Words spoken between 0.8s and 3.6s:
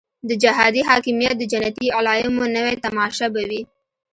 حاکمیت د جنتي علایمو نوې تماشه به